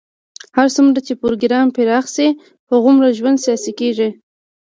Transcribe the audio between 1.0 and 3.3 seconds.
چې پروګرام پراخ شي، هغومره